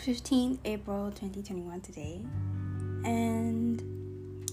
morning. 0.00 0.14
It's 0.14 0.20
15 0.20 0.58
April 0.64 1.10
2021 1.10 1.80
today, 1.80 2.20
and 3.04 3.82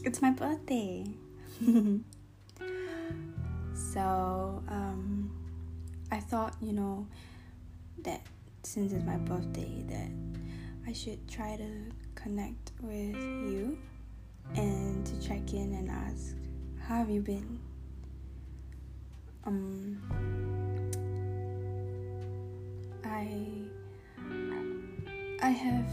it's 0.03 0.21
my 0.21 0.31
birthday. 0.31 1.05
so, 3.73 4.63
um, 4.67 5.31
I 6.11 6.19
thought, 6.19 6.55
you 6.61 6.73
know, 6.73 7.07
that 8.03 8.21
since 8.63 8.93
it's 8.93 9.03
my 9.05 9.17
birthday, 9.17 9.83
that 9.87 10.09
I 10.87 10.93
should 10.93 11.27
try 11.27 11.55
to 11.55 11.91
connect 12.15 12.71
with 12.81 13.15
you 13.15 13.77
and 14.55 15.05
to 15.05 15.27
check 15.27 15.53
in 15.53 15.73
and 15.73 15.89
ask, 15.89 16.35
how 16.79 16.97
have 16.97 17.09
you 17.09 17.21
been? 17.21 17.59
Um, 19.45 20.01
I 23.03 23.27
I 25.41 25.49
have 25.49 25.85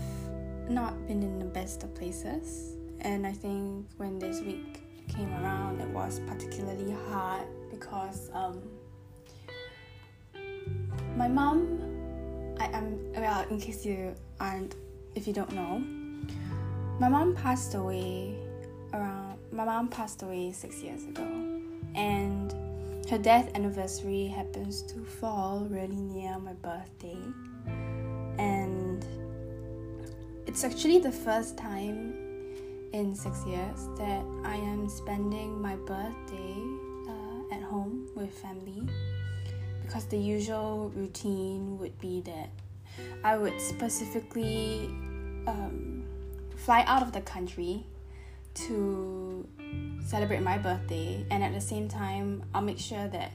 not 0.69 1.07
been 1.07 1.23
in 1.23 1.39
the 1.39 1.45
best 1.45 1.83
of 1.83 1.95
places, 1.95 2.77
and 3.01 3.27
I 3.27 3.33
think 3.33 3.87
when 3.99 4.19
this 4.19 4.41
week 4.41 4.83
came 5.09 5.31
around, 5.35 5.81
it 5.81 5.89
was 5.89 6.21
particularly 6.27 6.97
hard 7.09 7.47
because 7.71 8.31
um, 8.33 8.63
my 11.17 11.29
mom. 11.29 11.81
I 12.61 12.67
am 12.67 13.13
well. 13.15 13.45
In 13.51 13.61
case 13.61 13.85
you 13.85 14.15
aren't, 14.39 14.77
if 15.17 15.27
you 15.27 15.33
don't 15.33 15.53
know, 15.53 15.79
my 17.01 17.09
mom 17.09 17.35
passed 17.35 17.75
away 17.75 18.37
around. 18.93 19.39
My 19.53 19.65
mom 19.65 19.89
passed 19.89 20.23
away 20.23 20.53
six 20.53 20.81
years 20.81 21.05
ago, 21.05 21.27
and 21.95 22.55
her 23.11 23.19
death 23.19 23.51
anniversary 23.55 24.29
happens 24.29 24.83
to 24.83 25.05
fall 25.05 25.67
really 25.69 25.97
near 25.97 26.39
my 26.39 26.53
birthday. 26.55 27.19
It's 30.55 30.63
actually 30.63 31.01
the 31.01 31.11
first 31.11 31.59
time 31.59 32.15
in 32.93 33.13
six 33.13 33.45
years 33.45 33.89
that 33.99 34.25
I 34.45 34.55
am 34.55 34.89
spending 34.89 35.61
my 35.61 35.75
birthday 35.75 36.55
uh, 37.09 37.57
at 37.57 37.61
home 37.61 38.09
with 38.15 38.31
family. 38.31 38.89
Because 39.83 40.05
the 40.05 40.17
usual 40.17 40.93
routine 40.95 41.77
would 41.81 41.99
be 41.99 42.21
that 42.21 42.51
I 43.25 43.37
would 43.37 43.61
specifically 43.61 44.85
um, 45.49 46.05
fly 46.55 46.85
out 46.87 47.03
of 47.03 47.11
the 47.11 47.23
country 47.23 47.85
to 48.55 49.49
celebrate 50.07 50.43
my 50.43 50.57
birthday 50.57 51.27
and 51.33 51.43
at 51.43 51.53
the 51.53 51.61
same 51.61 51.89
time 51.89 52.45
I'll 52.55 52.63
make 52.63 52.79
sure 52.79 53.09
that 53.09 53.33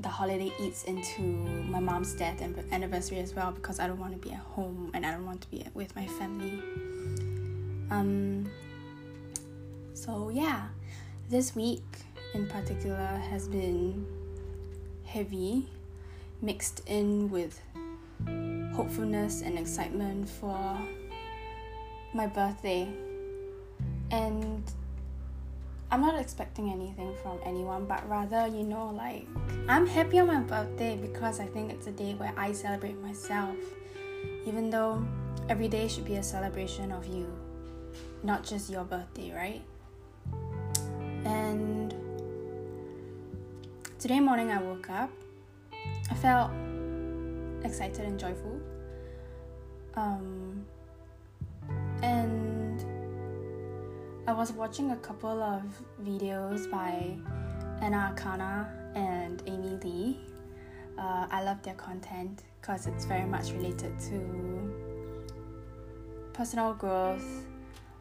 the 0.00 0.08
holiday 0.08 0.52
eats 0.60 0.84
into 0.84 1.22
my 1.22 1.80
mom's 1.80 2.14
death 2.14 2.40
and 2.40 2.58
anniversary 2.72 3.18
as 3.18 3.34
well 3.34 3.52
because 3.52 3.78
I 3.78 3.86
don't 3.86 3.98
want 4.00 4.12
to 4.12 4.28
be 4.28 4.34
at 4.34 4.40
home 4.40 4.90
and 4.94 5.06
I 5.06 5.12
don't 5.12 5.26
want 5.26 5.40
to 5.42 5.50
be 5.50 5.64
with 5.74 5.94
my 5.94 6.06
family. 6.06 6.62
Um 7.90 8.50
so 9.94 10.30
yeah, 10.30 10.68
this 11.28 11.54
week 11.54 11.84
in 12.34 12.48
particular 12.48 13.20
has 13.30 13.46
been 13.48 14.06
heavy 15.04 15.68
mixed 16.40 16.82
in 16.86 17.30
with 17.30 17.60
hopefulness 18.74 19.42
and 19.42 19.58
excitement 19.58 20.28
for 20.28 20.78
my 22.14 22.26
birthday. 22.26 22.88
And 24.10 24.62
I'm 25.92 26.00
not 26.00 26.18
expecting 26.18 26.70
anything 26.70 27.14
from 27.22 27.38
anyone, 27.44 27.84
but 27.84 28.08
rather, 28.08 28.46
you 28.46 28.64
know, 28.64 28.88
like 28.96 29.28
I'm 29.68 29.86
happy 29.86 30.18
on 30.20 30.26
my 30.26 30.40
birthday 30.40 30.96
because 30.96 31.38
I 31.38 31.44
think 31.44 31.70
it's 31.70 31.86
a 31.86 31.92
day 31.92 32.14
where 32.14 32.32
I 32.34 32.52
celebrate 32.52 32.98
myself, 33.02 33.54
even 34.46 34.70
though 34.70 35.04
every 35.50 35.68
day 35.68 35.88
should 35.88 36.06
be 36.06 36.14
a 36.14 36.22
celebration 36.22 36.92
of 36.92 37.06
you, 37.06 37.30
not 38.22 38.42
just 38.42 38.70
your 38.70 38.84
birthday, 38.84 39.32
right? 39.34 39.62
And 41.26 41.94
today 43.98 44.18
morning 44.18 44.50
I 44.50 44.62
woke 44.62 44.88
up, 44.88 45.10
I 46.10 46.14
felt 46.14 46.52
excited 47.64 48.06
and 48.06 48.18
joyful. 48.18 48.58
Um, 49.94 50.64
and 52.02 52.51
I 54.24 54.32
was 54.32 54.52
watching 54.52 54.92
a 54.92 54.96
couple 54.96 55.42
of 55.42 55.64
videos 56.00 56.70
by 56.70 57.16
Anna 57.80 58.14
Akana 58.14 58.68
and 58.94 59.42
Amy 59.46 59.80
Lee. 59.82 60.20
Uh, 60.96 61.26
I 61.28 61.42
love 61.42 61.60
their 61.64 61.74
content 61.74 62.44
because 62.60 62.86
it's 62.86 63.04
very 63.04 63.26
much 63.26 63.50
related 63.50 63.98
to 63.98 64.72
personal 66.32 66.74
growth, 66.74 67.26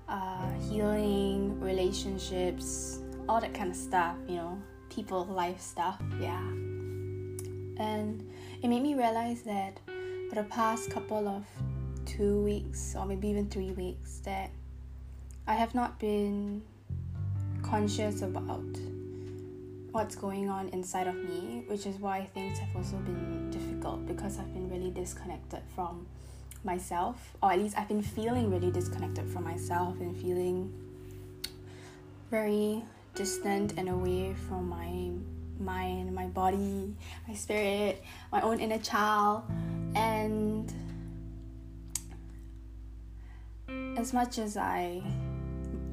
uh, 0.07 0.51
healing, 0.69 1.59
relationships, 1.59 2.99
all 3.27 3.41
that 3.41 3.55
kind 3.55 3.71
of 3.71 3.75
stuff, 3.75 4.15
you 4.27 4.35
know, 4.35 4.61
people, 4.91 5.25
life 5.25 5.59
stuff, 5.59 5.99
yeah. 6.19 6.39
And 7.77 8.29
it 8.61 8.67
made 8.67 8.83
me 8.83 8.93
realize 8.93 9.41
that 9.41 9.79
for 10.29 10.35
the 10.35 10.43
past 10.43 10.91
couple 10.91 11.27
of 11.27 11.45
two 12.05 12.43
weeks, 12.43 12.95
or 12.95 13.07
maybe 13.07 13.27
even 13.29 13.49
three 13.49 13.71
weeks, 13.71 14.19
that 14.19 14.51
I 15.47 15.55
have 15.55 15.73
not 15.73 15.99
been 15.99 16.61
conscious 17.63 18.21
about 18.21 18.63
what's 19.91 20.15
going 20.15 20.49
on 20.49 20.69
inside 20.69 21.07
of 21.07 21.15
me, 21.15 21.63
which 21.67 21.85
is 21.85 21.97
why 21.97 22.29
things 22.33 22.59
have 22.59 22.75
also 22.75 22.97
been 22.97 23.49
difficult 23.49 24.05
because 24.05 24.39
I've 24.39 24.53
been 24.53 24.69
really 24.69 24.91
disconnected 24.91 25.61
from 25.75 26.05
myself, 26.63 27.35
or 27.41 27.51
at 27.51 27.59
least 27.59 27.77
I've 27.77 27.87
been 27.87 28.03
feeling 28.03 28.51
really 28.51 28.71
disconnected 28.71 29.27
from 29.29 29.43
myself 29.43 29.99
and 29.99 30.15
feeling 30.15 30.71
very 32.29 32.83
distant 33.15 33.73
and 33.77 33.89
away 33.89 34.33
from 34.47 34.69
my 34.69 35.11
mind, 35.59 36.13
my 36.13 36.27
body, 36.27 36.95
my 37.27 37.33
spirit, 37.33 38.03
my 38.31 38.41
own 38.41 38.59
inner 38.59 38.79
child, 38.79 39.43
and 39.95 40.71
as 43.97 44.13
much 44.13 44.37
as 44.37 44.55
I 44.55 45.01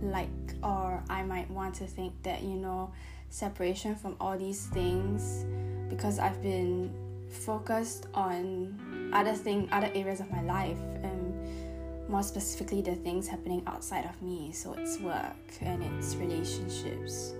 like 0.02 0.28
or 0.62 1.02
I 1.08 1.22
might 1.22 1.50
want 1.50 1.74
to 1.76 1.86
think 1.86 2.12
that 2.22 2.42
you 2.42 2.56
know 2.56 2.92
separation 3.30 3.94
from 3.94 4.16
all 4.20 4.38
these 4.38 4.66
things 4.66 5.44
because 5.88 6.18
I've 6.18 6.40
been 6.42 6.92
focused 7.28 8.06
on 8.14 9.10
other 9.12 9.34
thing 9.34 9.68
other 9.72 9.90
areas 9.94 10.20
of 10.20 10.30
my 10.30 10.42
life 10.42 10.78
and 11.02 12.08
more 12.08 12.22
specifically 12.22 12.80
the 12.80 12.94
things 12.94 13.28
happening 13.28 13.62
outside 13.66 14.06
of 14.06 14.20
me 14.22 14.50
so 14.52 14.74
it's 14.74 14.98
work 14.98 15.36
and 15.60 15.82
it's 15.82 16.16
relationships 16.16 17.34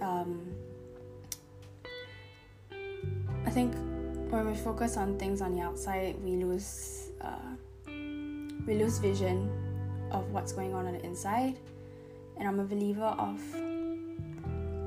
um, 0.00 0.40
I 3.46 3.50
think 3.50 3.74
when 4.30 4.46
we 4.46 4.54
focus 4.54 4.96
on 4.96 5.18
things 5.18 5.42
on 5.42 5.56
the 5.56 5.62
outside 5.62 6.22
we 6.22 6.36
lose 6.36 7.10
uh, 7.20 7.56
we 7.86 8.74
lose 8.74 8.98
vision 8.98 9.50
of 10.12 10.30
what's 10.30 10.52
going 10.52 10.74
on 10.74 10.86
on 10.86 10.94
the 10.94 11.04
inside. 11.04 11.58
And 12.40 12.48
I'm 12.48 12.58
a 12.58 12.64
believer 12.64 13.04
of 13.04 13.38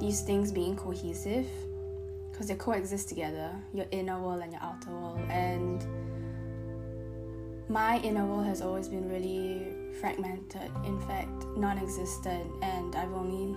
these 0.02 0.22
things 0.22 0.52
being 0.52 0.76
cohesive 0.76 1.48
because 2.32 2.48
they 2.48 2.56
coexist 2.56 3.08
together 3.08 3.56
your 3.74 3.86
inner 3.92 4.20
world 4.20 4.42
and 4.42 4.52
your 4.52 4.62
outer 4.62 4.90
world. 4.90 5.20
And 5.30 5.86
my 7.70 8.00
inner 8.00 8.26
world 8.26 8.48
has 8.48 8.62
always 8.62 8.88
been 8.88 9.08
really 9.08 9.68
fragmented, 10.02 10.72
in 10.84 11.00
fact, 11.02 11.46
non 11.56 11.78
existent, 11.78 12.52
and 12.64 12.96
I've 12.96 13.14
only 13.14 13.56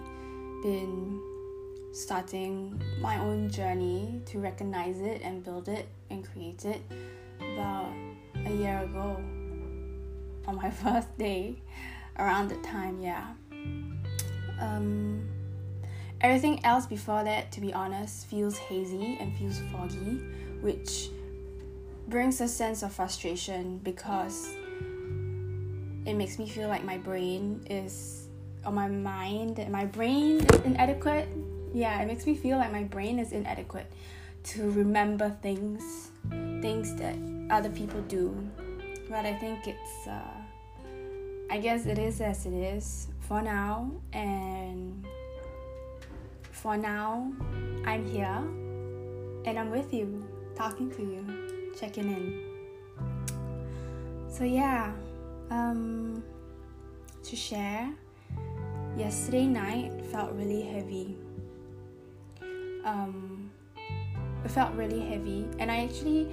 been 0.63 1.21
starting 1.93 2.81
my 3.01 3.19
own 3.19 3.49
journey 3.49 4.21
to 4.27 4.39
recognize 4.39 5.01
it 5.01 5.23
and 5.23 5.43
build 5.43 5.69
it 5.69 5.89
and 6.11 6.23
create 6.31 6.67
it 6.67 6.83
about 7.41 7.91
a 8.45 8.53
year 8.53 8.81
ago 8.81 9.17
on 10.47 10.57
my 10.57 10.71
first 10.83 11.17
day 11.17 11.63
around 12.19 12.49
the 12.49 12.57
time, 12.57 13.01
yeah. 13.01 13.33
Um, 14.61 15.29
everything 16.21 16.65
else 16.65 16.87
before 16.87 17.25
that, 17.25 17.53
to 17.53 17.61
be 17.61 17.73
honest, 17.73 18.27
feels 18.27 18.57
hazy 18.57 19.19
and 19.21 19.37
feels 19.37 19.61
foggy, 19.73 20.21
which 20.61 21.11
brings 22.09 22.41
a 22.41 22.49
sense 22.49 22.83
of 22.83 22.93
frustration 22.93 23.79
because 23.79 24.49
it 26.07 26.15
makes 26.15 26.39
me 26.39 26.49
feel 26.49 26.69
like 26.69 26.85
my 26.85 26.97
brain 26.97 27.65
is, 27.69 28.29
or 28.65 28.73
my 28.73 28.89
mind, 28.89 29.65
my 29.71 29.85
brain 29.85 30.41
is 30.41 30.61
inadequate. 30.61 31.29
Yeah, 31.75 32.01
it 32.01 32.07
makes 32.07 32.27
me 32.27 32.37
feel 32.37 32.59
like 32.59 32.73
my 32.73 32.85
brain 32.85 33.19
is 33.19 33.33
inadequate 33.33 33.91
to 34.45 34.71
remember 34.71 35.31
things, 35.43 36.11
things 36.63 36.95
that 36.97 37.17
other 37.51 37.71
people 37.71 38.01
do. 38.03 38.35
But 39.11 39.27
I 39.27 39.35
think 39.35 39.67
it's, 39.67 40.07
uh, 40.07 40.21
I 41.51 41.59
guess 41.59 41.87
it 41.87 41.99
is 41.99 42.21
as 42.21 42.47
it 42.47 42.53
is 42.53 43.09
for 43.27 43.43
now. 43.43 43.91
And 44.13 45.07
for 46.53 46.77
now, 46.77 47.33
I'm 47.85 48.05
here 48.07 48.43
and 49.45 49.59
I'm 49.59 49.71
with 49.71 49.93
you, 49.93 50.25
talking 50.55 50.91
to 50.93 51.03
you, 51.03 51.73
checking 51.79 52.09
in. 52.09 52.43
So 54.29 54.45
yeah, 54.45 54.93
um, 55.51 56.23
to 57.23 57.37
share, 57.37 57.91
yesterday 58.97 59.47
night 59.47 59.93
felt 60.11 60.33
really 60.33 60.63
heavy. 60.63 61.17
Um, 62.85 63.51
it 64.45 64.51
felt 64.51 64.75
really 64.75 65.01
heavy, 65.01 65.47
and 65.59 65.71
I 65.71 65.85
actually 65.85 66.29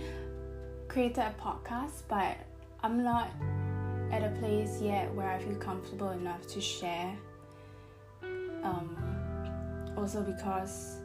created 0.87 1.19
a 1.19 1.33
podcast, 1.41 2.03
but 2.07 2.37
I'm 2.83 3.03
not 3.03 3.29
at 4.13 4.23
a 4.23 4.29
place 4.39 4.79
yet 4.79 5.13
where 5.15 5.27
I 5.27 5.39
feel 5.39 5.55
comfortable 5.55 6.11
enough 6.11 6.45
to 6.47 6.61
share. 6.61 7.17
Um, 8.21 8.95
also 9.97 10.21
because 10.21 10.99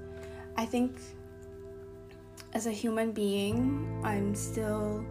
I 0.56 0.66
think 0.66 1.00
as 2.52 2.66
a 2.66 2.70
human 2.70 3.12
being, 3.12 4.00
I'm 4.04 4.34
still 4.34 5.04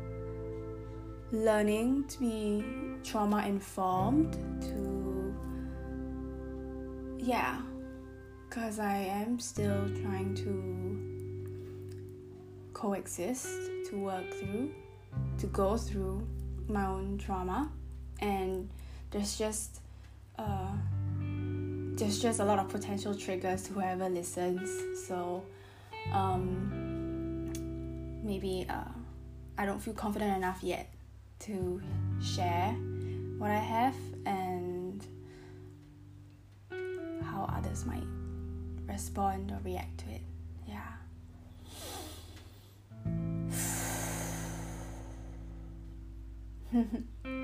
learning 1.31 2.05
to 2.05 2.19
be 2.19 2.63
trauma 3.03 3.45
informed 3.45 4.33
to 4.61 5.35
yeah 7.19 7.61
because 8.47 8.79
i 8.79 8.95
am 8.95 9.37
still 9.37 9.89
trying 10.01 10.33
to 10.33 10.53
coexist 12.73 13.49
to 13.89 13.97
work 13.97 14.33
through 14.35 14.71
to 15.37 15.47
go 15.47 15.75
through 15.75 16.25
my 16.69 16.85
own 16.85 17.17
trauma 17.17 17.66
and 18.19 18.69
there's 19.11 19.37
just 19.37 19.81
uh 20.37 20.71
there's 21.95 22.21
just 22.21 22.39
a 22.39 22.45
lot 22.45 22.59
of 22.59 22.69
potential 22.69 23.15
triggers 23.15 23.63
to 23.63 23.73
whoever 23.73 24.07
listens 24.09 24.69
so 25.07 25.43
um 26.13 27.51
maybe 28.23 28.65
uh 28.69 28.83
i 29.57 29.65
don't 29.65 29.79
feel 29.79 29.93
confident 29.93 30.35
enough 30.35 30.59
yet 30.61 30.93
to 31.39 31.81
share 32.21 32.75
what 33.37 33.51
I 33.51 33.59
have 33.59 33.95
and 34.25 35.05
how 37.23 37.47
others 37.55 37.85
might 37.85 38.03
respond 38.87 39.51
or 39.51 39.59
react 39.63 39.99
to 39.99 40.05
it. 40.09 40.21
Yeah. 40.67 40.93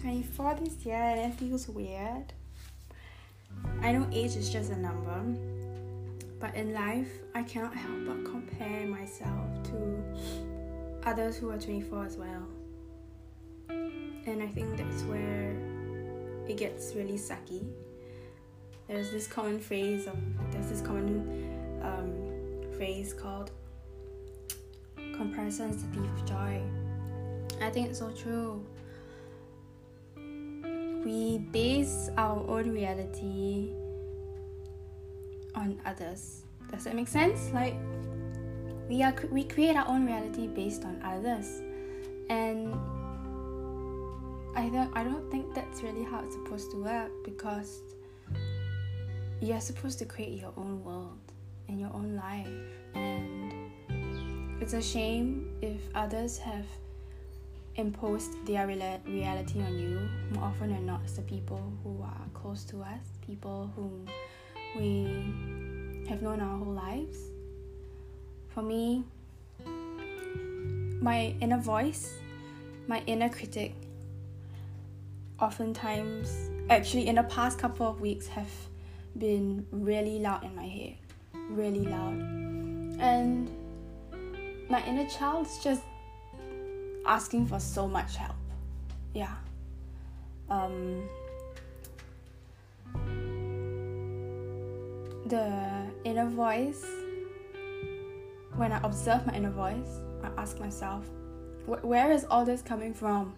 24 0.00 0.56
this 0.62 0.86
year 0.86 0.94
and 0.94 1.32
it 1.32 1.36
feels 1.36 1.68
weird. 1.68 2.32
I 3.82 3.92
know 3.92 4.08
age 4.12 4.34
is 4.34 4.48
just 4.48 4.70
a 4.70 4.76
number, 4.76 5.22
but 6.38 6.54
in 6.54 6.72
life, 6.72 7.10
I 7.34 7.42
cannot 7.42 7.74
help 7.74 8.06
but 8.06 8.24
compare 8.24 8.86
myself 8.86 9.62
to 9.64 10.02
others 11.04 11.36
who 11.36 11.50
are 11.50 11.58
24 11.58 12.06
as 12.06 12.16
well. 12.16 12.46
And 13.68 14.42
I 14.42 14.46
think 14.46 14.78
that's 14.78 15.02
where 15.02 15.54
it 16.48 16.56
gets 16.56 16.94
really 16.94 17.18
sucky. 17.18 17.66
There's 18.88 19.10
this 19.10 19.26
common 19.26 19.60
phrase 19.60 20.06
of 20.06 20.16
there's 20.50 20.68
this 20.70 20.80
common 20.80 21.50
um, 21.82 22.72
phrase 22.76 23.12
called 23.12 23.50
comparison 25.14 25.70
is 25.70 25.82
the 25.82 25.88
thief 25.88 26.10
of 26.10 26.24
joy. 26.26 26.62
I 27.60 27.68
think 27.68 27.88
it's 27.90 27.98
so 27.98 28.10
true. 28.10 28.64
We 31.04 31.38
base 31.38 32.10
our 32.16 32.44
own 32.48 32.70
reality 32.70 33.72
on 35.54 35.80
others. 35.86 36.42
Does 36.70 36.84
that 36.84 36.94
make 36.94 37.08
sense? 37.08 37.50
Like 37.52 37.74
we 38.88 39.02
are 39.02 39.14
we 39.30 39.44
create 39.44 39.76
our 39.76 39.86
own 39.88 40.04
reality 40.04 40.46
based 40.48 40.84
on 40.84 41.00
others 41.02 41.62
and 42.28 42.74
I 44.56 44.68
don't 44.68 44.90
I 44.96 45.04
don't 45.04 45.30
think 45.30 45.54
that's 45.54 45.82
really 45.82 46.02
how 46.02 46.20
it's 46.24 46.34
supposed 46.34 46.70
to 46.72 46.82
work 46.82 47.10
because 47.24 47.82
you're 49.40 49.60
supposed 49.60 49.98
to 50.00 50.04
create 50.04 50.40
your 50.40 50.52
own 50.56 50.82
world 50.84 51.18
and 51.68 51.80
your 51.80 51.90
own 51.94 52.16
life 52.16 52.48
and 52.94 53.54
it's 54.60 54.74
a 54.74 54.82
shame 54.82 55.50
if 55.62 55.80
others 55.94 56.36
have 56.36 56.66
imposed 57.76 58.44
their 58.46 58.66
reality 58.66 59.60
on 59.62 59.78
you 59.78 60.08
more 60.32 60.44
often 60.44 60.70
than 60.70 60.84
not 60.86 61.00
it's 61.04 61.14
the 61.14 61.22
people 61.22 61.72
who 61.82 62.02
are 62.02 62.26
close 62.34 62.64
to 62.64 62.80
us 62.82 63.04
people 63.26 63.70
whom 63.76 64.06
we 64.76 66.08
have 66.08 66.20
known 66.20 66.40
our 66.40 66.58
whole 66.58 66.74
lives 66.74 67.30
for 68.52 68.62
me, 68.62 69.04
my 71.00 71.34
inner 71.40 71.58
voice, 71.58 72.14
my 72.88 73.02
inner 73.06 73.28
critic, 73.28 73.72
oftentimes, 75.40 76.50
actually, 76.68 77.06
in 77.06 77.14
the 77.14 77.22
past 77.24 77.58
couple 77.58 77.88
of 77.88 78.00
weeks, 78.00 78.26
have 78.26 78.50
been 79.18 79.66
really 79.70 80.18
loud 80.18 80.44
in 80.44 80.54
my 80.54 80.66
head. 80.66 80.96
Really 81.48 81.86
loud. 81.86 82.18
And 82.98 83.48
my 84.68 84.84
inner 84.86 85.08
child's 85.08 85.62
just 85.62 85.82
asking 87.06 87.46
for 87.46 87.60
so 87.60 87.86
much 87.88 88.16
help. 88.16 88.36
Yeah. 89.14 89.34
Um, 90.48 91.08
the 95.26 95.86
inner 96.04 96.26
voice 96.26 96.84
when 98.56 98.72
I 98.72 98.80
observe 98.82 99.26
my 99.26 99.34
inner 99.34 99.50
voice, 99.50 100.00
I 100.22 100.28
ask 100.36 100.58
myself, 100.58 101.04
where 101.66 102.10
is 102.10 102.24
all 102.24 102.44
this 102.44 102.62
coming 102.62 102.92
from? 102.92 103.34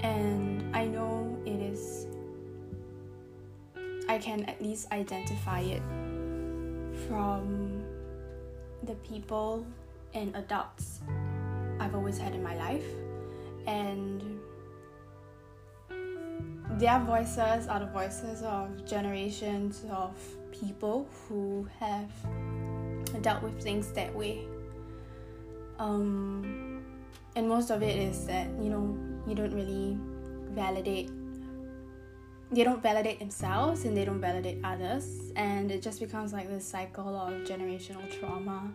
And 0.00 0.74
I 0.74 0.86
know 0.86 1.36
it 1.44 1.60
is, 1.60 2.06
I 4.08 4.18
can 4.18 4.44
at 4.44 4.62
least 4.62 4.90
identify 4.92 5.60
it 5.60 5.82
from 7.06 7.84
the 8.84 8.94
people 9.06 9.66
and 10.14 10.34
adults 10.34 11.00
I've 11.80 11.94
always 11.94 12.18
had 12.18 12.34
in 12.34 12.42
my 12.42 12.54
life. 12.56 12.84
And 13.66 14.40
their 16.78 17.00
voices 17.00 17.66
are 17.66 17.80
the 17.80 17.86
voices 17.86 18.42
of 18.42 18.86
generations 18.86 19.84
of 19.90 20.16
people 20.52 21.08
who 21.28 21.66
have 21.78 22.10
dealt 23.22 23.42
with 23.42 23.60
things 23.62 23.90
that 23.92 24.14
way. 24.14 24.44
Um, 25.78 26.82
and 27.36 27.48
most 27.48 27.70
of 27.70 27.82
it 27.82 27.96
is 27.96 28.26
that 28.26 28.46
you 28.60 28.70
know 28.70 28.96
you 29.26 29.34
don't 29.34 29.52
really 29.52 29.98
validate. 30.54 31.10
They 32.52 32.64
don't 32.64 32.82
validate 32.82 33.18
themselves 33.20 33.84
and 33.84 33.96
they 33.96 34.04
don't 34.04 34.20
validate 34.20 34.58
others, 34.64 35.32
and 35.36 35.70
it 35.70 35.82
just 35.82 36.00
becomes 36.00 36.32
like 36.32 36.48
this 36.48 36.64
cycle 36.64 37.16
of 37.16 37.32
generational 37.44 38.08
trauma 38.18 38.70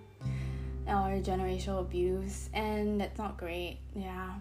or 0.87 1.19
generational 1.21 1.81
abuse, 1.81 2.49
and 2.53 3.01
that's 3.01 3.17
not 3.17 3.37
great. 3.37 3.79
Yeah. 3.95 4.35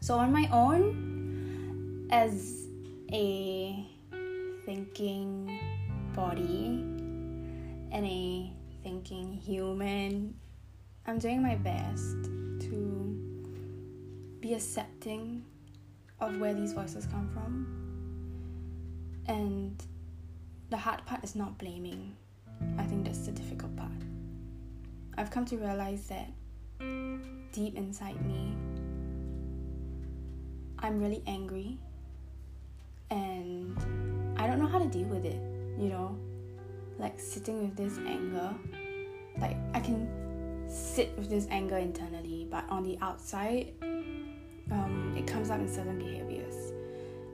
So 0.00 0.18
on 0.18 0.32
my 0.32 0.48
own, 0.52 2.08
as 2.10 2.66
a 3.12 3.86
thinking 4.64 5.58
body 6.14 6.84
and 7.90 8.06
a 8.06 8.52
thinking 8.82 9.32
human. 9.32 10.34
I'm 11.06 11.18
doing 11.18 11.42
my 11.42 11.56
best 11.56 12.24
to 12.68 13.18
be 14.40 14.54
accepting 14.54 15.44
of 16.20 16.38
where 16.38 16.54
these 16.54 16.72
voices 16.72 17.06
come 17.06 17.28
from. 17.32 17.66
And 19.26 19.82
the 20.70 20.76
hard 20.76 21.04
part 21.06 21.22
is 21.24 21.34
not 21.34 21.58
blaming. 21.58 22.16
I 22.78 22.84
think 22.84 23.04
that's 23.04 23.26
the 23.26 23.32
difficult 23.32 23.74
part. 23.76 23.90
I've 25.16 25.30
come 25.30 25.44
to 25.46 25.56
realize 25.56 26.06
that 26.08 26.30
deep 27.52 27.76
inside 27.76 28.24
me, 28.26 28.54
I'm 30.78 31.00
really 31.00 31.22
angry. 31.26 31.78
And 33.10 33.76
I 34.38 34.46
don't 34.46 34.58
know 34.58 34.66
how 34.66 34.78
to 34.78 34.86
deal 34.88 35.06
with 35.08 35.26
it, 35.26 35.40
you 35.78 35.88
know? 35.90 36.18
like 36.98 37.18
sitting 37.18 37.62
with 37.62 37.76
this 37.76 37.98
anger. 38.06 38.54
Like 39.38 39.56
i 39.74 39.80
can 39.80 40.08
sit 40.68 41.16
with 41.18 41.28
this 41.28 41.46
anger 41.50 41.76
internally 41.76 42.46
but 42.50 42.64
on 42.70 42.82
the 42.82 42.98
outside 43.02 43.72
um, 44.70 45.14
it 45.16 45.26
comes 45.26 45.50
up 45.50 45.58
in 45.58 45.68
certain 45.68 45.98
behaviors. 45.98 46.72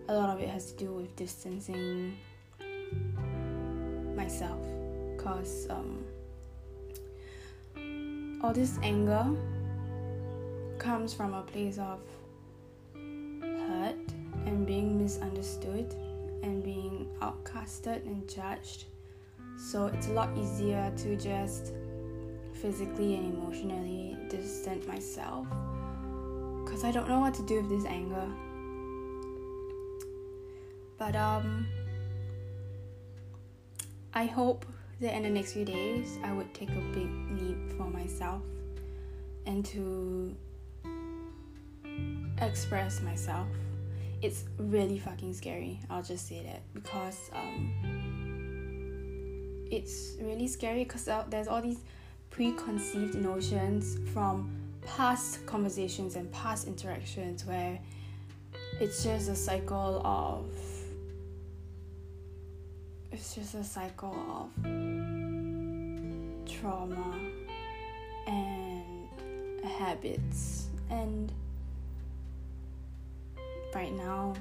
A 0.08 0.14
lot 0.14 0.30
of 0.30 0.40
it 0.40 0.48
has 0.48 0.72
to 0.72 0.78
do 0.78 0.92
with 0.92 1.14
distancing 1.14 2.16
myself 4.16 4.66
because 5.16 5.68
um, 5.70 6.04
all 8.42 8.52
this 8.52 8.78
anger 8.82 9.26
comes 10.78 11.12
from 11.12 11.34
a 11.34 11.42
place 11.42 11.78
of 11.78 12.00
hurt 13.42 13.96
and 14.46 14.66
being 14.66 14.96
misunderstood 15.02 15.94
and 16.42 16.62
being 16.62 17.08
outcasted 17.20 18.06
and 18.06 18.28
judged 18.28 18.84
so 19.56 19.86
it's 19.86 20.06
a 20.06 20.12
lot 20.12 20.30
easier 20.38 20.92
to 20.96 21.16
just 21.16 21.72
physically 22.52 23.16
and 23.16 23.34
emotionally 23.34 24.16
distant 24.28 24.86
myself 24.86 25.46
because 26.68 26.84
I 26.84 26.92
don't 26.92 27.08
know 27.08 27.20
what 27.20 27.34
to 27.34 27.42
do 27.42 27.62
with 27.62 27.70
this 27.70 27.84
anger. 27.86 28.28
But 30.98 31.16
um 31.16 31.66
I 34.12 34.26
hope 34.26 34.66
that 35.00 35.14
in 35.14 35.22
the 35.22 35.30
next 35.30 35.52
few 35.52 35.64
days 35.64 36.18
I 36.24 36.32
would 36.32 36.52
take 36.54 36.70
a 36.70 36.80
big 36.92 37.08
leap 37.40 37.72
for 37.76 37.84
myself 37.84 38.42
and 39.46 39.64
to 39.66 40.34
express 42.40 43.00
myself. 43.00 43.46
It's 44.20 44.44
really 44.58 44.98
fucking 44.98 45.34
scary. 45.34 45.80
I'll 45.88 46.02
just 46.02 46.26
say 46.28 46.42
that 46.44 46.62
because 46.74 47.30
um 47.32 47.72
it's 49.70 50.16
really 50.20 50.48
scary 50.48 50.84
because 50.84 51.08
there's 51.28 51.46
all 51.46 51.60
these 51.62 51.80
preconceived 52.30 53.14
notions 53.14 53.98
from 54.12 54.50
past 54.86 55.44
conversations 55.46 56.16
and 56.16 56.30
past 56.32 56.66
interactions 56.66 57.44
where 57.44 57.78
it's 58.80 59.02
just 59.02 59.28
a 59.28 59.34
cycle 59.34 60.00
of 60.04 60.46
it's 63.18 63.34
just 63.34 63.54
a 63.54 63.64
cycle 63.64 64.14
of 64.30 64.48
trauma 66.46 67.18
and 68.28 69.08
habits. 69.64 70.68
And 70.88 71.32
right 73.74 73.92
now 73.92 74.34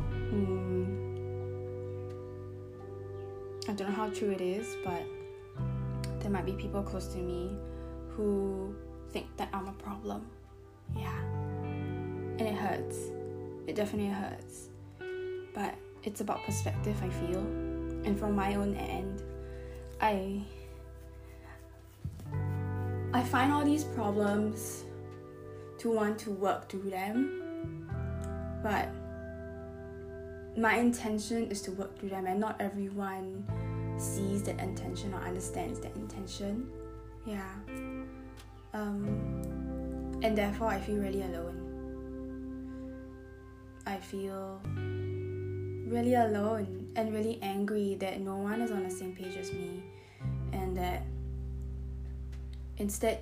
hmm, 0.00 0.84
I 3.68 3.72
don't 3.74 3.90
know 3.90 3.94
how 3.94 4.08
true 4.08 4.30
it 4.30 4.40
is 4.40 4.66
but 4.82 5.02
there 6.20 6.30
might 6.30 6.46
be 6.46 6.52
people 6.52 6.82
close 6.82 7.06
to 7.08 7.18
me 7.18 7.54
who 8.08 8.74
think 9.10 9.26
that 9.36 9.50
I'm 9.52 9.68
a 9.68 9.72
problem. 9.72 10.26
Yeah. 10.96 11.20
And 12.38 12.40
it 12.40 12.54
hurts. 12.54 12.96
It 13.66 13.76
definitely 13.76 14.12
hurts. 14.12 14.68
But 15.54 15.74
it's 16.04 16.20
about 16.20 16.42
perspective, 16.44 16.96
I 17.02 17.08
feel. 17.08 17.40
And 18.04 18.18
from 18.18 18.34
my 18.34 18.54
own 18.54 18.76
end, 18.76 19.22
I 20.00 20.42
I 23.12 23.22
find 23.22 23.52
all 23.52 23.64
these 23.64 23.84
problems 23.84 24.84
to 25.78 25.90
want 25.90 26.18
to 26.20 26.30
work 26.30 26.68
through 26.68 26.90
them. 26.90 27.88
But 28.62 28.88
my 30.56 30.76
intention 30.76 31.50
is 31.50 31.62
to 31.62 31.72
work 31.72 31.98
through 31.98 32.10
them 32.10 32.26
and 32.26 32.40
not 32.40 32.56
everyone 32.60 33.44
sees 33.98 34.42
that 34.44 34.60
intention 34.60 35.14
or 35.14 35.20
understands 35.20 35.80
that 35.80 35.94
intention. 35.96 36.68
Yeah. 37.24 37.54
Um, 38.72 40.18
and 40.22 40.36
therefore 40.36 40.68
I 40.68 40.80
feel 40.80 40.96
really 40.96 41.22
alone. 41.22 41.64
I 43.86 43.96
feel 43.98 44.60
really 45.86 46.14
alone 46.14 46.92
and 46.96 47.12
really 47.12 47.38
angry 47.42 47.96
that 48.00 48.20
no 48.20 48.36
one 48.36 48.60
is 48.60 48.70
on 48.70 48.82
the 48.82 48.90
same 48.90 49.14
page 49.14 49.36
as 49.36 49.52
me. 49.52 49.82
And 50.52 50.76
that 50.76 51.02
instead 52.78 53.20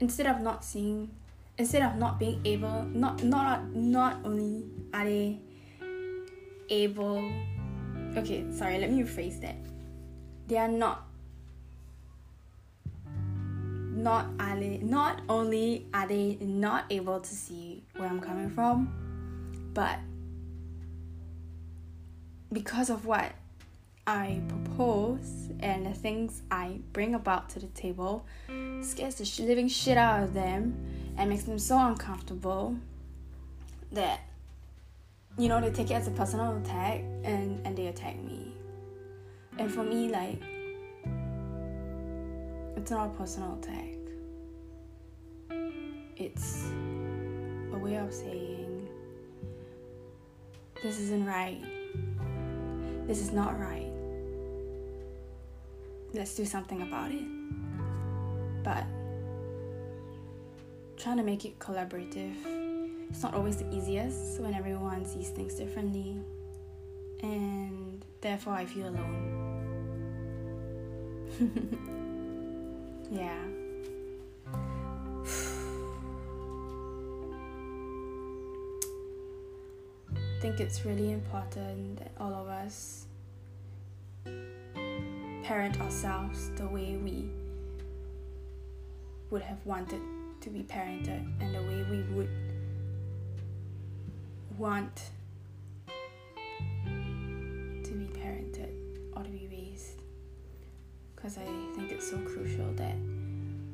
instead 0.00 0.26
of 0.26 0.40
not 0.40 0.64
seeing 0.64 1.10
instead 1.58 1.82
of 1.82 1.96
not 1.96 2.18
being 2.18 2.40
able 2.44 2.82
not 2.84 3.22
not 3.22 3.74
not 3.74 4.16
only 4.24 4.64
are 4.94 5.04
they 5.04 5.38
able 6.70 7.30
okay 8.16 8.44
sorry 8.50 8.78
let 8.78 8.90
me 8.90 9.02
rephrase 9.02 9.40
that. 9.40 9.56
They 10.48 10.56
are 10.56 10.68
not 10.68 11.06
not 14.00 14.26
are 14.40 14.58
they, 14.58 14.78
not 14.78 15.20
only 15.28 15.86
are 15.92 16.08
they 16.08 16.38
not 16.40 16.86
able 16.90 17.20
to 17.20 17.34
see 17.34 17.84
where 17.96 18.08
I'm 18.08 18.20
coming 18.20 18.50
from 18.50 18.90
but 19.74 19.98
because 22.52 22.90
of 22.90 23.06
what 23.06 23.32
I 24.06 24.40
propose 24.48 25.50
and 25.60 25.86
the 25.86 25.92
things 25.92 26.42
I 26.50 26.80
bring 26.92 27.14
about 27.14 27.48
to 27.50 27.60
the 27.60 27.68
table 27.68 28.26
scares 28.80 29.16
the 29.16 29.24
sh- 29.24 29.40
living 29.40 29.68
shit 29.68 29.96
out 29.96 30.22
of 30.22 30.34
them 30.34 30.74
and 31.16 31.30
makes 31.30 31.44
them 31.44 31.58
so 31.58 31.78
uncomfortable 31.78 32.76
that 33.92 34.20
you 35.38 35.48
know 35.48 35.60
they 35.60 35.70
take 35.70 35.90
it 35.90 35.94
as 35.94 36.08
a 36.08 36.10
personal 36.10 36.56
attack 36.56 37.02
and 37.22 37.64
and 37.64 37.76
they 37.76 37.86
attack 37.86 38.16
me. 38.16 38.52
And 39.58 39.70
for 39.70 39.84
me 39.84 40.08
like 40.08 40.42
it's 42.76 42.90
not 42.90 43.06
a 43.06 43.10
personal 43.10 43.58
attack. 43.58 43.94
It's 46.16 46.70
a 47.72 47.78
way 47.78 47.96
of 47.96 48.12
saying 48.12 48.88
this 50.82 50.98
isn't 50.98 51.26
right 51.26 51.62
this 53.10 53.20
is 53.20 53.32
not 53.32 53.58
right. 53.58 53.90
Let's 56.14 56.36
do 56.36 56.44
something 56.44 56.82
about 56.82 57.10
it. 57.10 57.24
But 58.62 58.84
trying 60.96 61.16
to 61.16 61.24
make 61.24 61.44
it 61.44 61.58
collaborative, 61.58 62.36
it's 63.10 63.24
not 63.24 63.34
always 63.34 63.56
the 63.56 63.68
easiest 63.74 64.38
when 64.40 64.54
everyone 64.54 65.04
sees 65.04 65.30
things 65.30 65.56
differently. 65.56 66.18
And 67.24 68.04
therefore, 68.20 68.52
I 68.52 68.64
feel 68.64 68.86
alone. 68.86 69.26
yeah. 73.10 73.49
Think 80.40 80.58
it's 80.58 80.86
really 80.86 81.12
important 81.12 81.98
that 81.98 82.12
all 82.18 82.32
of 82.32 82.48
us 82.48 83.04
parent 85.42 85.78
ourselves 85.82 86.50
the 86.56 86.66
way 86.66 86.96
we 86.96 87.28
would 89.28 89.42
have 89.42 89.58
wanted 89.66 90.00
to 90.40 90.48
be 90.48 90.60
parented 90.60 91.22
and 91.42 91.54
the 91.54 91.60
way 91.60 91.84
we 91.90 92.00
would 92.14 92.30
want 94.56 95.10
to 97.84 97.90
be 97.92 98.06
parented 98.06 98.72
or 99.14 99.22
to 99.22 99.28
be 99.28 99.46
raised. 99.52 100.00
Because 101.16 101.36
I 101.36 101.44
think 101.76 101.92
it's 101.92 102.08
so 102.08 102.16
crucial 102.16 102.72
that 102.76 102.94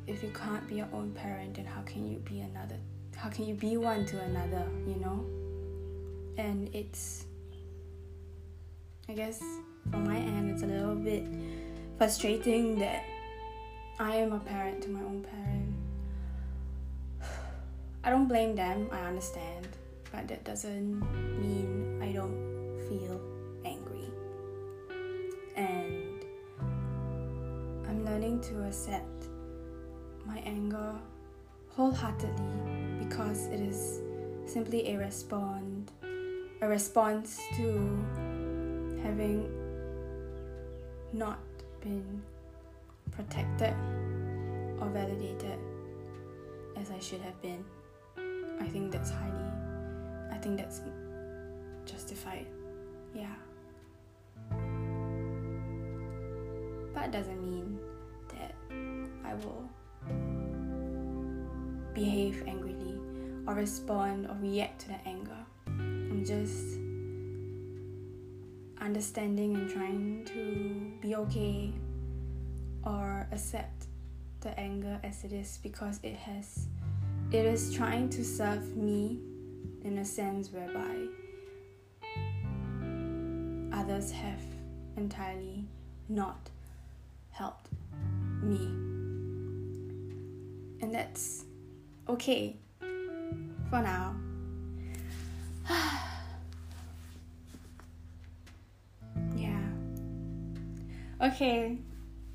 if 0.08 0.20
you 0.20 0.30
can't 0.30 0.66
be 0.66 0.75
your 0.76 0.88
own 0.92 1.12
parent, 1.12 1.54
then 1.54 1.64
how 1.64 1.82
can 1.82 2.11
you 2.11 2.18
be 2.18 2.40
another? 2.40 2.78
How 3.14 3.28
can 3.28 3.46
you 3.46 3.54
be 3.54 3.76
one 3.76 4.04
to 4.06 4.20
another, 4.20 4.66
you 4.85 4.96
know? 4.96 5.45
And 6.38 6.69
it's 6.75 7.26
I 9.09 9.12
guess 9.12 9.40
from 9.90 10.05
my 10.05 10.16
end 10.16 10.50
it's 10.50 10.62
a 10.62 10.66
little 10.66 10.97
bit 10.97 11.25
frustrating 11.97 12.78
that 12.81 13.05
I 13.99 14.16
am 14.16 14.33
a 14.33 14.40
parent 14.40 14.83
to 14.83 14.90
my 14.90 15.00
own 15.00 15.25
parent. 15.25 15.75
I 18.05 18.11
don't 18.11 18.26
blame 18.26 18.55
them, 18.55 18.88
I 18.93 19.00
understand, 19.00 19.69
but 20.12 20.28
that 20.28 20.45
doesn't 20.45 21.00
mean 21.40 22.00
I 22.02 22.12
don't 22.12 22.78
feel 22.88 23.21
angry. 23.64 24.11
And 25.57 26.25
I'm 27.88 28.05
learning 28.05 28.40
to 28.43 28.64
accept 28.64 29.28
my 30.26 30.38
anger 30.38 30.95
wholeheartedly 31.69 32.99
because 32.99 33.47
it 33.47 33.61
is 33.61 34.00
simply 34.47 34.88
a 34.95 34.99
response 34.99 35.75
a 36.62 36.68
response 36.68 37.40
to 37.56 37.64
having 39.02 39.50
not 41.12 41.38
been 41.80 42.22
protected 43.10 43.75
or 44.80 44.88
validated 44.88 45.58
as 46.76 46.90
I 46.90 46.98
should 46.98 47.20
have 47.20 47.40
been. 47.42 47.64
I 48.60 48.66
think 48.68 48.90
that's 48.90 49.10
highly, 49.10 49.50
I 50.32 50.38
think 50.38 50.56
that's 50.56 50.80
justified. 51.84 52.46
Yeah. 53.14 53.34
But 56.94 57.04
it 57.04 57.12
doesn't 57.12 57.42
mean 57.42 57.78
that 58.28 58.54
I 59.25 59.34
will 59.34 59.68
behave 61.94 62.42
angrily 62.46 62.98
or 63.46 63.54
respond 63.54 64.26
or 64.26 64.36
react 64.40 64.80
to 64.82 64.88
that 64.88 65.02
anger 65.06 65.46
just 66.26 66.78
understanding 68.80 69.54
and 69.54 69.71
trying 69.71 70.25
to 70.25 70.92
be 71.00 71.14
okay 71.14 71.73
or 72.85 73.28
accept 73.30 73.87
the 74.40 74.59
anger 74.59 74.99
as 75.04 75.23
it 75.25 75.33
is 75.33 75.59
because 75.62 76.00
it 76.02 76.16
has 76.16 76.66
it 77.33 77.47
is 77.47 77.73
trying 77.73 78.09
to 78.09 78.25
serve 78.25 78.76
me 78.76 79.18
in 79.85 79.99
a 79.99 80.04
sense 80.04 80.50
whereby 80.52 81.06
others 83.73 84.11
have 84.11 84.42
entirely 84.97 85.64
not 86.09 86.50
helped 87.30 87.68
me 88.42 88.87
and 90.80 90.95
that's 90.95 91.45
okay 92.09 92.56
for 93.71 93.83
now. 93.83 94.14
Okay. 101.26 101.76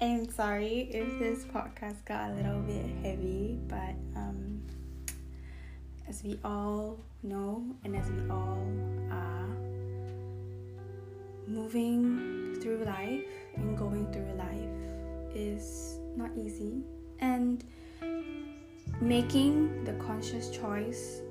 I'm 0.01 0.29
sorry 0.29 0.89
if 0.91 1.17
this 1.17 1.45
podcast 1.45 2.03
got 2.03 2.31
a 2.31 2.33
little 2.33 2.59
bit 2.59 2.85
heavy, 3.01 3.57
but 3.69 3.95
um, 4.17 4.61
as 6.09 6.21
we 6.25 6.37
all 6.43 6.99
know, 7.23 7.63
and 7.85 7.95
as 7.95 8.09
we 8.09 8.29
all 8.29 8.61
are 9.09 9.47
moving 11.47 12.59
through 12.61 12.83
life 12.83 13.23
and 13.55 13.77
going 13.77 14.11
through 14.11 14.33
life 14.33 15.33
is 15.33 15.97
not 16.17 16.31
easy. 16.35 16.83
And 17.19 17.63
making 18.99 19.85
the 19.85 19.93
conscious 20.05 20.49
choice 20.49 21.21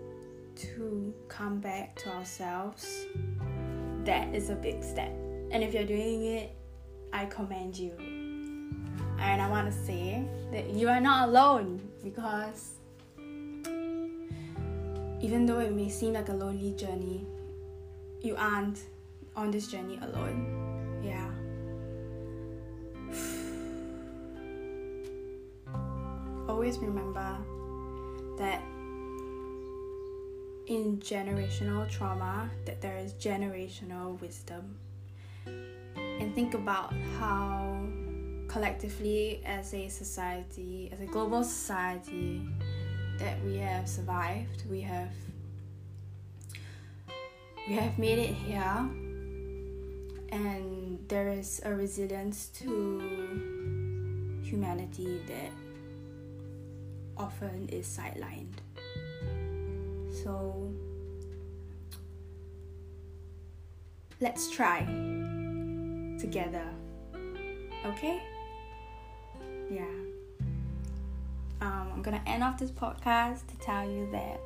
to 0.57 1.13
come 1.29 1.61
back 1.61 1.95
to 1.97 2.09
ourselves, 2.09 3.05
that 4.05 4.35
is 4.35 4.49
a 4.49 4.55
big 4.55 4.83
step. 4.83 5.13
And 5.51 5.63
if 5.63 5.75
you're 5.75 5.85
doing 5.85 6.25
it, 6.25 6.57
I 7.13 7.27
commend 7.27 7.77
you. 7.77 7.93
And 9.19 9.43
I 9.43 9.51
want 9.51 9.71
to 9.71 9.79
say 9.85 10.25
that 10.53 10.71
you 10.71 10.89
are 10.89 11.01
not 11.01 11.29
alone 11.29 11.81
because 12.03 12.77
even 15.21 15.45
though 15.45 15.59
it 15.59 15.73
may 15.73 15.89
seem 15.89 16.15
like 16.15 16.31
a 16.31 16.33
lonely 16.33 16.73
journey, 16.73 17.27
you 18.23 18.37
aren't 18.37 18.79
on 19.37 19.51
this 19.51 19.67
journey 19.67 19.99
alone. 20.03 21.03
Yeah. 21.03 21.31
Always 26.49 26.79
remember 26.79 27.37
that 28.39 28.63
in 30.67 30.99
generational 30.99 31.89
trauma 31.91 32.51
that 32.65 32.81
there 32.81 32.97
is 32.97 33.13
generational 33.15 34.19
wisdom. 34.21 34.77
Think 36.35 36.55
about 36.55 36.95
how 37.19 37.83
collectively 38.49 39.43
as 39.45 39.75
a 39.75 39.89
society, 39.89 40.89
as 40.93 41.01
a 41.01 41.07
global 41.07 41.45
society, 41.45 42.41
that 43.19 43.43
we 43.45 43.57
have 43.59 43.89
survived, 43.89 44.65
we 44.71 44.81
have 44.81 45.13
we 47.69 47.75
have 47.75 47.99
made 47.99 48.19
it 48.19 48.35
here. 48.35 48.89
And 50.33 50.99
there 51.09 51.29
is 51.29 51.61
a 51.65 51.75
resilience 51.75 52.49
to 52.61 54.41
humanity 54.43 55.21
that 55.27 55.53
often 57.17 57.69
is 57.69 57.87
sidelined. 57.87 58.57
So 60.23 60.73
let's 64.21 64.51
try 64.51 65.20
together. 66.21 66.65
Okay? 67.87 68.23
Yeah. 69.71 69.85
Um, 71.61 71.91
I'm 71.93 72.03
gonna 72.03 72.23
end 72.27 72.43
off 72.43 72.59
this 72.59 72.71
podcast 72.71 73.47
to 73.49 73.57
tell 73.59 73.89
you 73.89 74.09
that 74.13 74.41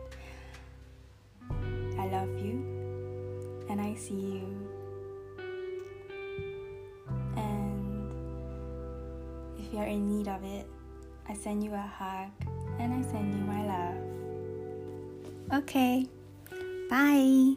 I 1.99 2.07
love 2.09 2.29
you 2.39 3.65
and 3.69 3.81
I 3.81 3.95
see 3.95 4.15
you. 4.15 4.69
And 7.37 8.13
if 9.59 9.73
you're 9.73 9.85
in 9.85 10.09
need 10.09 10.29
of 10.29 10.45
it, 10.45 10.67
I 11.29 11.35
send 11.35 11.65
you 11.65 11.73
a 11.73 11.79
hug 11.79 12.31
and 12.79 12.93
I 12.93 13.03
send 13.11 13.35
you 13.35 13.41
my 13.45 13.65
love. 13.67 13.97
Okay, 15.61 16.07
bye. 16.91 17.55